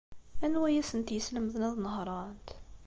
[0.45, 2.47] Anwa ay asent-yeslemden ad nehṛent?